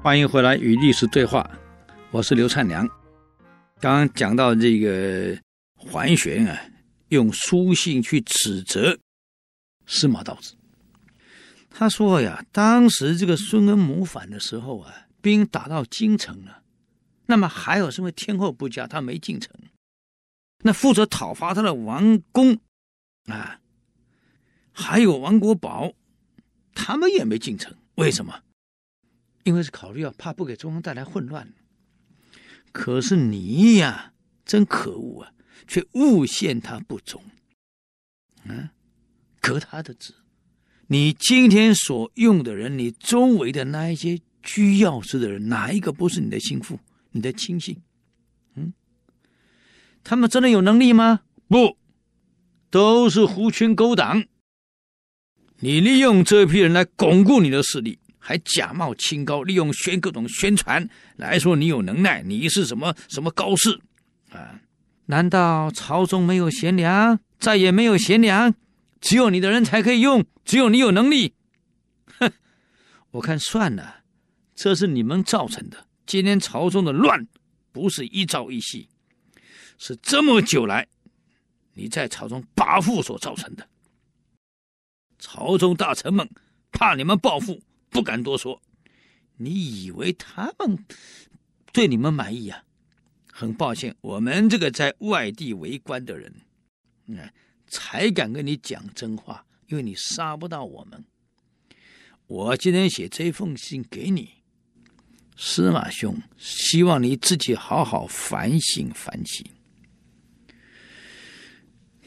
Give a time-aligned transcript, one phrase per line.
[0.00, 1.50] 欢迎回来与历史对话，
[2.12, 2.86] 我是刘灿良。
[3.80, 5.36] 刚刚讲到这个
[5.74, 6.56] 桓玄啊，
[7.08, 8.96] 用书信去指责
[9.86, 10.54] 司马道子。
[11.68, 16.62] 他说呀，当时这个孙恩谋反的时候啊，兵打到京城了，
[17.26, 19.52] 那么还有什么天后不佳，他没进城。
[20.62, 22.56] 那负责讨伐他的王公
[23.26, 23.60] 啊，
[24.72, 25.92] 还有王国宝，
[26.72, 27.74] 他们也没进城。
[27.96, 28.42] 为什么？
[29.48, 31.54] 因为是考虑要怕不给中央带来混乱。
[32.70, 34.12] 可是你呀，
[34.44, 35.32] 真可恶啊，
[35.66, 37.22] 却诬陷他不忠，
[38.46, 38.72] 啊，
[39.40, 40.12] 革他的职。
[40.88, 46.78] 你今天所用的人，你周围的那一些居要职的人，哪一个不是你的心腹、
[47.12, 47.80] 你的亲信？
[48.54, 48.74] 嗯，
[50.04, 51.22] 他们真的有能力吗？
[51.48, 51.78] 不，
[52.68, 54.26] 都是狐群狗党。
[55.60, 63.80] 你利用这批人来巩固你的势力，还假冒清高，利用宣各种宣传来说你有能耐，你是什么什么高士
[64.32, 64.60] 啊？
[65.06, 68.54] 难道朝中没有贤良，再也没有贤良？
[69.00, 71.32] 只有你的人才可以用，只有你有能力。
[72.18, 72.30] 哼，
[73.12, 74.00] 我看算了，
[74.54, 75.86] 这是你们造成的。
[76.04, 77.26] 今天朝中的乱，
[77.72, 78.90] 不是一朝一夕，
[79.78, 80.86] 是这么久来
[81.72, 83.66] 你在朝中跋扈所造成的。
[85.18, 86.28] 朝中大臣们
[86.70, 88.60] 怕你们报复，不敢多说。
[89.36, 90.84] 你以为他们
[91.72, 92.62] 对你们满意啊？
[93.32, 96.32] 很抱歉，我们这个在外地为官的人，
[97.06, 97.18] 嗯。
[97.70, 101.04] 才敢跟你讲真话，因为你杀不到我们。
[102.26, 104.30] 我今天写这封信给你，
[105.36, 109.44] 司马兄，希望你自己好好反省反省。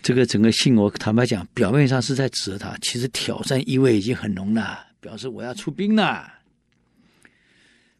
[0.00, 6.40] 这个整个信，我坦白讲，表面上是在指责他，其实挑战意味已经很浓了，表示我要出兵了。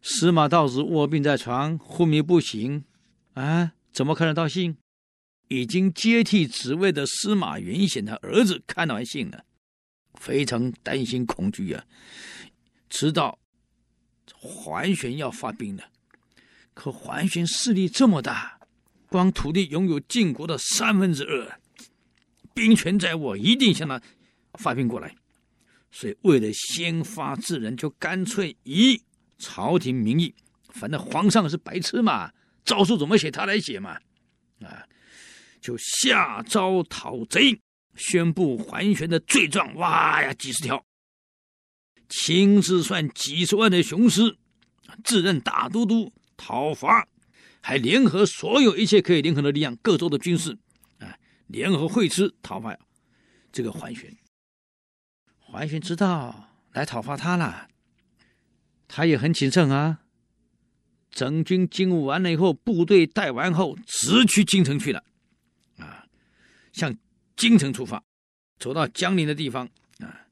[0.01, 2.83] 司马道子卧病在床，昏迷不醒，
[3.33, 4.77] 啊，怎么看得到信？
[5.49, 9.43] 已经接替职位的司马元显的儿子看到信了，
[10.13, 11.83] 非常担心恐惧啊！
[12.87, 13.39] 知道
[14.31, 15.85] 桓玄要发兵了，
[16.73, 18.59] 可桓玄势力这么大，
[19.07, 21.59] 光土地拥有晋国的三分之二，
[22.53, 23.99] 兵权在握，一定向他
[24.53, 25.15] 发兵过来。
[25.91, 29.01] 所以为了先发制人，就干脆以
[29.37, 30.33] 朝廷名义，
[30.69, 32.31] 反正皇上是白痴嘛，
[32.63, 33.99] 诏书怎么写他来写嘛，
[34.61, 34.85] 啊！
[35.59, 37.59] 就下诏讨贼，
[37.95, 40.85] 宣布桓玄的罪状，哇呀，几十条，
[42.07, 44.37] 亲自率几十万的雄师，
[45.03, 47.07] 自任大都督讨伐，
[47.61, 50.57] 还联合所有一切可以联合的力量，各州的军事，
[50.99, 51.17] 啊，
[51.47, 52.77] 联合会师讨伐
[53.51, 54.15] 这个桓玄。
[55.51, 57.67] 桓玄知道来讨伐他了，
[58.87, 60.03] 他也很谨慎啊，
[61.09, 65.03] 整军经务完了以后，部队带完后，直去京城去了。
[65.77, 66.05] 啊
[66.71, 66.95] 向
[67.35, 68.03] 京城出发，
[68.59, 69.67] 走到江陵的地方
[69.97, 70.27] 啊，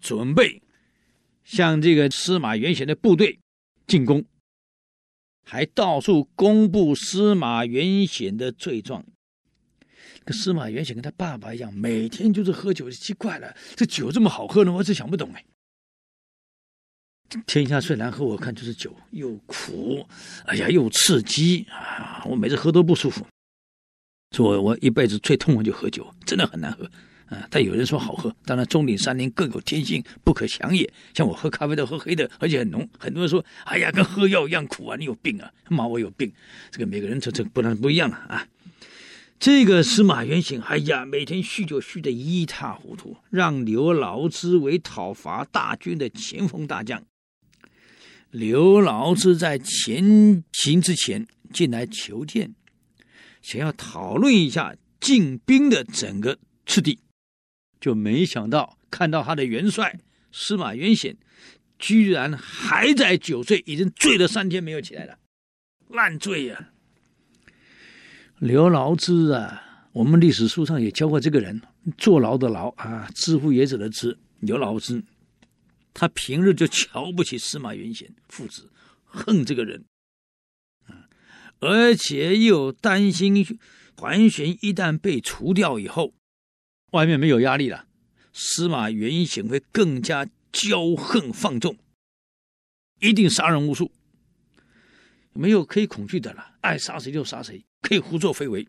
[0.00, 0.62] 准备
[1.42, 3.40] 向这个司马元显的部队
[3.88, 4.24] 进攻，
[5.44, 9.04] 还到处公布司马元显的罪状。
[10.24, 14.72] 跟司马元显跟他爸爸一样，每天就是喝酒，奇怪了，这酒这么好喝呢？
[14.72, 15.44] 我真想不懂哎。
[17.46, 20.06] 天下最难喝，我看就是酒，又苦，
[20.44, 22.22] 哎呀，又刺激啊！
[22.26, 23.26] 我每次喝都不舒服。
[24.36, 26.84] 说我我一辈子最痛恨就喝酒，真的很难喝
[27.26, 27.46] 啊！
[27.50, 30.88] 但有人说好喝，当然中鼎山林各有天性，不可强也。
[31.12, 32.88] 像我喝咖啡都喝黑的，而且很浓。
[32.98, 34.96] 很多人说，哎呀，跟喝药一样苦啊！
[34.96, 35.50] 你有病啊？
[35.70, 36.32] 妈，我有病。
[36.70, 38.48] 这个每个人这这不然不一样啊啊！
[39.38, 47.04] 这个司马元显，哎呀，每天酗酒酗得一塌糊涂，让刘牢之为讨伐大军的前锋大将。
[48.30, 52.54] 刘牢之在前行之前进来求见。
[53.42, 56.98] 想要讨论一下进兵的整个次第，
[57.78, 60.00] 就没想到看到他的元帅
[60.32, 61.18] 司马元显，
[61.78, 65.18] 居然还在酒醉，已经醉了三天没有起来了，
[65.88, 66.70] 烂醉呀、
[68.38, 71.62] 刘牢之啊，我们历史书上也教过这个人，
[71.96, 75.02] 坐牢的牢啊，知乎者的知，刘牢之，
[75.94, 78.70] 他平日就瞧不起司马元显父子，
[79.04, 79.84] 恨这个人。
[81.60, 83.46] 而且又担心
[83.96, 86.12] 桓玄一旦被除掉以后，
[86.90, 87.86] 外面没有压力了，
[88.32, 91.78] 司马元显会更加骄横放纵，
[93.00, 93.92] 一定杀人无数，
[95.32, 98.66] 没有可以恐惧的了，爱杀谁就杀谁，可以胡作非为。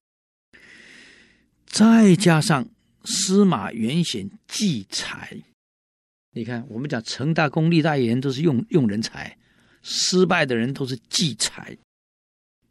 [1.65, 2.67] 再加上
[3.06, 5.41] 司马元显忌才，
[6.33, 9.38] 你看我们讲成大功立大业都是用用人才。
[9.88, 11.77] 失败的人都是忌财。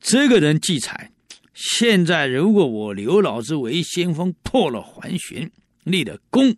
[0.00, 1.12] 这个人忌财，
[1.54, 5.48] 现在如果我刘老子为先锋破了桓玄，
[5.84, 6.56] 立了功，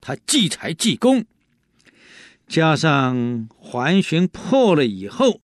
[0.00, 1.24] 他忌财忌功，
[2.46, 5.40] 加上桓玄破了以后，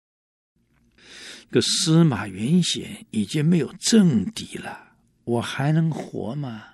[1.50, 4.94] 个司马元显已经没有政敌了，
[5.24, 6.64] 我还能活吗？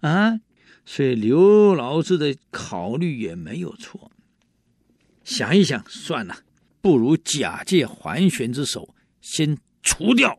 [0.00, 0.40] 啊，
[0.84, 4.10] 所以刘老子的考虑也没有错。
[5.24, 6.42] 想一想，算了，
[6.80, 10.38] 不如假借桓玄之手，先除掉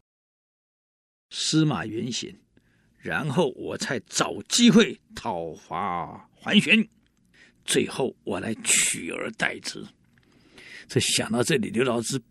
[1.31, 2.36] 司马元显，
[3.00, 6.88] 然后我才找机会讨伐桓玄，
[7.66, 9.84] 最后我来取而代之。
[10.88, 12.22] 这想到这里，刘老子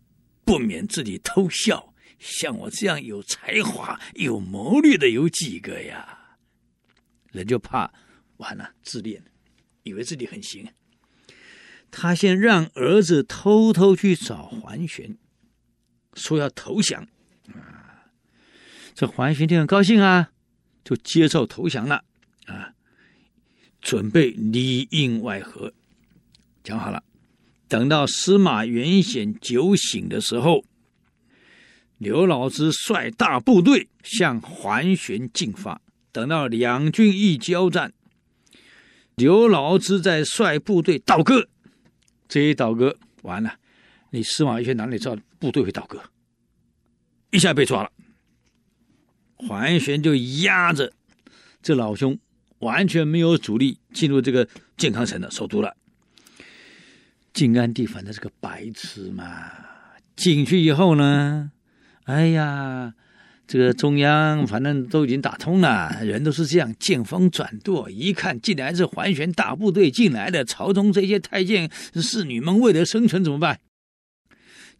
[0.45, 6.37] 不免自己偷笑：像我这样有才华、有谋略的有几个呀？
[7.31, 7.91] 人就怕
[8.37, 9.23] 完了自恋，
[9.83, 10.67] 以为自己很行。
[11.89, 15.17] 他先让儿子偷偷去找桓玄，
[16.13, 17.07] 说要投降。
[17.53, 18.11] 啊，
[18.93, 20.31] 这桓玄就很高兴啊，
[20.83, 22.03] 就接受投降了。
[22.45, 22.73] 啊，
[23.81, 25.73] 准备里应外合。
[26.63, 27.03] 讲好了，
[27.73, 30.63] 等到司马元显酒醒的时候，
[31.97, 35.81] 刘老子率大部队向桓玄进发。
[36.11, 37.91] 等到两军一交战，
[39.15, 41.49] 刘老子再率部队倒戈。
[42.27, 43.55] 这一倒戈完了，
[44.11, 45.99] 你司马懿去哪里知道部队会倒戈？
[47.31, 47.91] 一下被抓了，
[49.35, 50.93] 桓玄就压着
[51.63, 52.19] 这老兄，
[52.59, 54.47] 完全没有主力，进入这个
[54.77, 55.75] 建康城的首都了。
[57.33, 59.25] 晋安帝反正是个白痴嘛，
[60.15, 61.49] 进去以后呢，
[62.03, 62.93] 哎呀，
[63.47, 67.89] 这个中央反正都已经打通了，人都是这样，见风转舵。
[67.89, 73.57] 一看竟然是桓玄大部队进来的，朝中这些太监侍女们为了生存怎么办？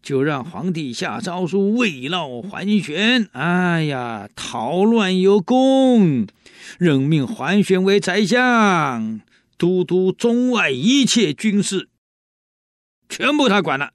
[0.04, 3.28] 就让皇帝下诏书慰劳桓玄。
[3.32, 6.28] 哎呀，讨乱有功，
[6.78, 9.22] 任命桓玄为宰相，
[9.58, 11.88] 都督中外一切军事，
[13.10, 13.92] 全部他管了。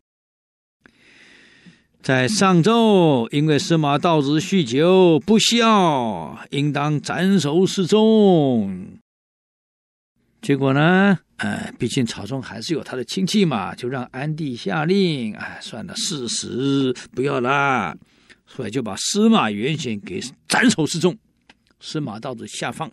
[2.00, 8.98] 在上奏，因为司马道子酗酒不孝，应当斩首示众。
[10.40, 17.94] 结果呢，呃，毕竟朝中还是有他的亲戚嘛，就让安帝下令，哎，算了，事实不要啦，
[18.46, 21.18] 所以就把司马元显给斩首示众。
[21.80, 22.90] 司马道子下放，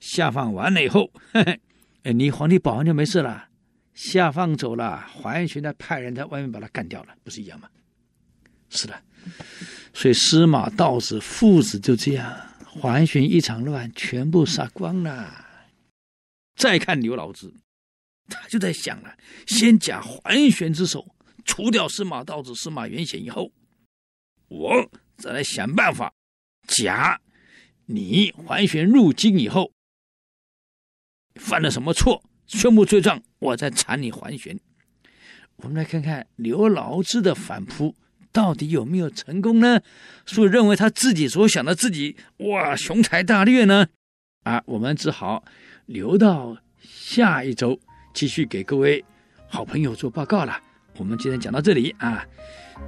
[0.00, 1.60] 下放完了以后，嘿嘿，
[2.02, 3.46] 哎，你皇帝保完就没事了，
[3.98, 7.68] 下放走了，桓玄呢派人在外面把他干掉了，不是一样吗？
[8.70, 9.02] 是的，
[9.92, 12.32] 所以司马道子父子就这样，
[12.64, 15.44] 桓玄一场乱，全部杀光了。
[16.54, 17.52] 再看刘老子，
[18.28, 19.18] 他就在想了：
[19.48, 21.04] 先假桓玄之手
[21.44, 23.50] 除掉司马道子、司马元显以后，
[24.46, 26.14] 我再来想办法
[26.68, 27.20] 假
[27.86, 29.72] 你桓玄入京以后
[31.34, 34.58] 犯了什么错，宣布罪状，我再斩你还旋。
[35.58, 37.94] 我们来看看刘老子的反扑。
[38.30, 39.80] 到底有没有成功呢？
[40.26, 43.88] 是认为他自己所想的自己哇雄才大略呢？
[44.44, 45.42] 啊，我们只好
[45.86, 47.80] 留到下一周
[48.12, 49.02] 继续给各位
[49.48, 50.60] 好朋友做报告了。
[50.98, 52.24] 我们今天讲到这里啊，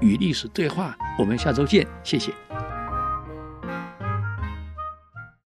[0.00, 2.31] 与历史对话，我们下周见，谢谢。